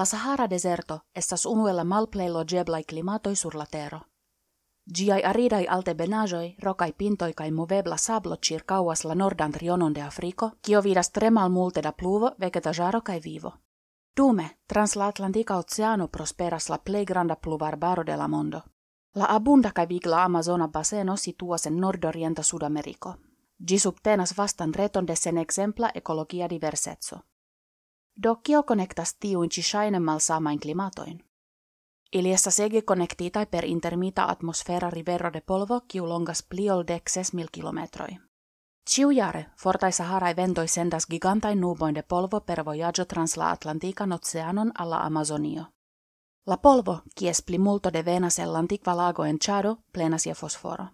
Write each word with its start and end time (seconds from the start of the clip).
La 0.00 0.04
Sahara 0.06 0.46
deserto 0.48 0.94
estas 1.20 1.42
unuela 1.46 1.82
malplej 1.84 2.28
loĝeblaj 2.32 2.84
klimatoj 2.92 3.32
sur 3.36 3.56
la 3.60 3.66
tero. 3.74 3.98
Ĝiaj 4.98 5.18
aridaj 5.30 5.66
altebenaĵoj, 5.74 6.46
rokaj 6.66 6.92
pintoj 7.02 7.28
kaj 7.40 7.48
movebla 7.56 7.98
sablo 8.04 8.38
ĉirkaŭas 8.48 9.04
la 9.04 9.16
nordan 9.22 9.52
trionon 9.52 9.92
de 9.98 10.00
Afriko, 10.00 10.50
kio 10.62 10.80
vidas 10.86 11.10
tre 11.18 11.30
malmulte 11.30 11.82
da 11.86 11.92
pluvo, 11.92 12.30
vegetaĵaro 12.38 13.00
kaj 13.10 13.18
vivo. 13.26 13.52
Dume, 14.16 14.48
trans 14.66 14.96
la 14.96 15.08
Atlantika 15.12 15.58
Oceano 15.58 16.08
prosperas 16.08 16.68
la 16.68 16.78
plej 16.78 17.04
granda 17.12 17.36
pluvarbaro 17.36 18.04
de 18.04 18.16
la 18.16 18.28
mondo. 18.28 18.62
La 19.14 19.26
abunda 19.36 19.70
kaj 19.70 19.86
vigla 19.86 20.24
Amazona 20.24 20.68
baseno 20.68 21.16
situas 21.16 21.66
en 21.66 21.76
nordorienta 21.80 22.42
Sudameriko. 22.42 23.14
Ĝi 23.68 23.78
subtenas 23.78 24.38
vastan 24.38 24.72
reton 24.74 25.06
de 25.06 25.16
sen 25.16 25.38
exempla 25.38 25.90
ekologia 25.94 26.48
diverseco. 26.48 27.20
Do 28.16 28.36
kio 28.36 28.62
konektas 28.62 29.14
tiujn 29.14 29.50
ĉi 29.50 29.62
ŝajne 29.62 30.00
malsamajn 30.00 30.58
klimatoin? 30.58 31.20
Ili 32.12 32.32
estas 32.32 32.58
ege 32.58 32.82
konektitaj 32.82 33.46
per 33.46 33.64
intermita 33.64 34.24
atmosfera 34.30 34.90
rivero 34.90 35.30
de 35.30 35.40
polvo 35.40 35.80
kiu 35.88 36.06
longas 36.06 36.42
pli 36.42 36.70
ol 36.70 36.84
dek 36.86 37.08
ses 37.08 37.32
mil 37.32 37.48
kilometroj. 37.48 38.16
Ĉiujare 38.90 39.44
fortaj 39.56 39.92
saharaj 39.92 40.34
ventoj 40.34 40.66
sendas 40.68 41.06
gigantajn 41.06 41.60
nubojn 41.60 41.94
de 41.94 42.02
polvo 42.02 42.40
per 42.40 42.62
vojaĝo 42.66 43.04
trans 43.04 43.36
la 43.36 43.50
Atlantikan 43.56 44.12
oceanon 44.12 44.72
al 44.74 44.90
la 44.90 45.04
Amazonio. 45.06 45.66
La 46.46 46.56
polvo, 46.56 47.02
kies 47.14 47.42
plimulto 47.42 47.90
devenas 47.90 48.38
el 48.38 48.56
antikva 48.56 48.94
lago 48.94 49.24
en 49.24 49.38
Ĉado, 49.38 49.76
plenas 49.92 50.26
je 50.26 50.34
fosforo. 50.34 50.88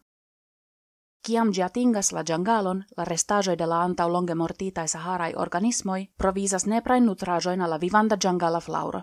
Kiam 1.26 1.50
atingas 1.64 2.12
la 2.12 2.22
ĝangalon, 2.22 2.84
la 2.96 3.04
restaĵoj 3.04 3.56
de 3.58 3.66
la 3.66 3.80
antaŭlonge 3.84 4.34
mortitaj 4.34 4.84
saharaj 4.88 5.32
organismoj 5.44 6.06
provizas 6.22 6.66
neprajn 6.72 7.08
nutraĵojn 7.10 7.62
al 7.66 7.70
la 7.70 7.78
vivanda 7.84 8.16
ĝangala 8.16 8.60
flaŭro. 8.60 9.00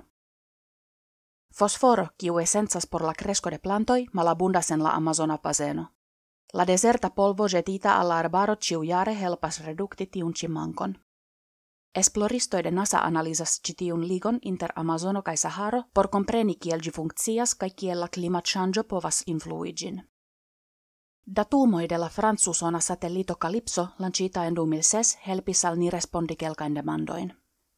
Fosforo, 1.53 2.05
kiu 2.17 2.39
esencas 2.39 2.85
por 2.85 3.03
la 3.03 3.13
cresco 3.13 3.49
de 3.49 3.59
plantoj, 3.59 4.05
malabundas 4.13 4.71
en 4.71 4.83
la 4.83 4.93
Amazona 4.99 5.37
bazeno. 5.43 5.83
La 6.53 6.65
deserta 6.65 7.09
polvo 7.09 7.49
jetita 7.55 7.97
al 7.97 8.07
la 8.07 8.21
arbaro 8.23 8.55
ĉiujare 8.55 9.17
helpas 9.19 9.59
redukti 9.65 10.05
tiun 10.15 10.33
ĉi 10.33 10.47
mankon. 10.47 10.95
Esploristoj 12.03 12.63
de 12.63 12.71
NASA 12.71 13.03
analizas 13.09 13.59
ĉi 13.61 13.73
tiun 13.83 14.07
ligon 14.13 14.39
inter 14.41 14.71
Amazono 14.75 15.21
kaj 15.21 15.37
Saharo 15.43 15.83
por 15.93 16.07
kompreni 16.07 16.55
kiel 16.55 16.79
ĝi 16.79 16.95
funkcias 17.01 17.53
kaj 17.55 17.69
kiel 17.69 17.99
la 17.99 18.07
klimatŝanĝo 18.07 18.87
povas 18.95 19.23
influi 19.27 19.73
ĝin. 19.73 20.01
Datumoj 21.25 21.87
de 21.89 21.97
la 21.97 22.09
francusona 22.09 22.79
satellito 22.79 23.35
Calypso 23.35 23.87
lancita 23.99 24.45
en 24.45 24.55
2006 24.55 25.17
helpis 25.27 25.65
al 25.65 25.79
ni 25.79 25.89
respondi 25.89 26.35
kelkajn 26.35 26.73
demandojn. 26.73 27.31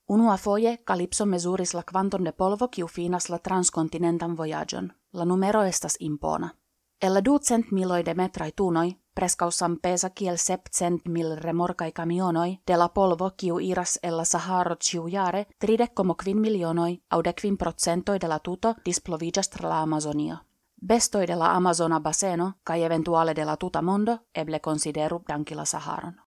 Unua 0.10 0.38
foje 0.38 0.78
Calypso 0.84 1.26
mesuris 1.26 1.74
la 1.74 1.84
kvanton 1.84 2.24
de 2.24 2.32
polvo 2.32 2.68
kiu 2.68 2.88
finas 2.88 3.30
la 3.30 3.38
transkontinentan 3.40 4.36
vojaĝon. 4.38 4.92
La 5.14 5.26
numero 5.26 5.64
estas 5.64 5.98
impona. 6.00 6.50
Ella 7.02 7.22
ducent 7.26 7.72
miloi 7.72 8.06
de 8.06 8.14
metrai 8.14 8.52
tunoi, 8.52 8.98
prescau 9.14 9.50
pesa 9.82 10.10
kiel 10.10 10.38
sepcent 10.38 11.08
mil 11.08 11.36
remorcai 11.38 11.92
camionoi, 11.92 12.60
de 12.68 12.78
la 12.78 12.90
polvo 12.90 13.32
kiu 13.38 13.60
iras 13.60 14.00
ella 14.04 14.26
Saharo 14.26 14.76
ciujare, 14.76 15.46
tride 15.60 15.88
como 15.94 16.16
quin 16.16 16.40
milionoi, 16.40 17.02
au 17.10 17.22
de 17.24 17.34
quin 17.34 17.58
procentoi 17.58 18.20
de 18.20 18.28
la 18.28 18.40
tuto 18.40 18.76
displovigas 18.86 19.50
tra 19.50 19.70
la 19.70 19.82
Amazonio. 19.82 20.38
Bestoi 20.88 21.26
de 21.28 21.36
la 21.36 21.56
Amazona 21.56 22.00
baseno, 22.00 22.52
kai 22.64 22.84
eventuale 22.84 23.34
de 23.34 23.46
la 23.46 23.56
tuta 23.58 23.82
mondo, 23.82 24.18
eble 24.36 24.60
consideru 24.60 25.24
dankila 25.28 25.66
Saharon. 25.66 26.25